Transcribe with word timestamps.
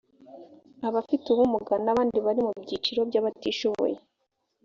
abafite 0.87 1.25
ubumuga 1.29 1.73
n 1.83 1.87
‘abandi 1.93 2.17
bari 2.25 2.41
mu 2.47 2.51
byiciro 2.63 3.01
by 3.09 3.15
‘abatishoboye 3.19 3.97